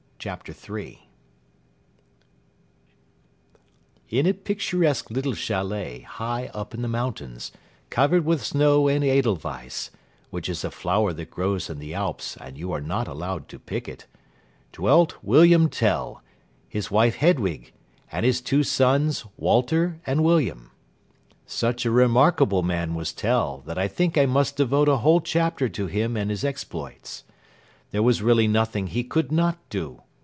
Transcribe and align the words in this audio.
CHAPTER 0.23 0.53
III 0.53 0.99
In 4.09 4.27
a 4.27 4.35
picturesque 4.35 5.09
little 5.09 5.31
châlet 5.31 6.03
high 6.03 6.51
up 6.53 6.75
in 6.75 6.83
the 6.83 6.87
mountains, 6.87 7.51
covered 7.89 8.23
with 8.23 8.43
snow 8.45 8.87
and 8.87 9.03
edelweiss 9.03 9.89
(which 10.29 10.47
is 10.47 10.63
a 10.63 10.69
flower 10.69 11.11
that 11.11 11.31
grows 11.31 11.71
in 11.71 11.79
the 11.79 11.95
Alps, 11.95 12.37
and 12.37 12.55
you 12.55 12.71
are 12.71 12.79
not 12.81 13.07
allowed 13.07 13.49
to 13.49 13.57
pick 13.57 13.87
it), 13.89 14.05
dwelt 14.71 15.15
William 15.23 15.67
Tell, 15.67 16.21
his 16.69 16.91
wife 16.91 17.15
Hedwig, 17.15 17.73
and 18.11 18.23
his 18.23 18.41
two 18.41 18.61
sons, 18.61 19.25
Walter 19.37 19.99
and 20.05 20.23
William. 20.23 20.69
Such 21.47 21.83
a 21.83 21.89
remarkable 21.89 22.61
man 22.61 22.93
was 22.93 23.11
Tell 23.11 23.61
that 23.65 23.79
I 23.79 23.87
think 23.87 24.19
I 24.19 24.27
must 24.27 24.55
devote 24.55 24.87
a 24.87 24.97
whole 24.97 25.21
chapter 25.21 25.67
to 25.69 25.87
him 25.87 26.15
and 26.15 26.29
his 26.29 26.43
exploits. 26.43 27.23
There 27.89 28.03
was 28.03 28.21
really 28.21 28.47
nothing 28.47 28.85
he 28.85 29.03
could 29.03 29.31
not 29.31 29.57
do. 29.71 30.03